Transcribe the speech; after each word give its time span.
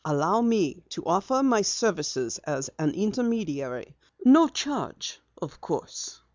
"Allow 0.03 0.41
me 0.41 0.81
to 0.89 1.05
offer 1.05 1.43
my 1.43 1.61
services 1.61 2.39
as 2.39 2.71
an 2.79 2.89
intermediary. 2.95 3.95
No 4.25 4.47
charge, 4.47 5.19
of 5.39 5.61
course." 5.61 6.21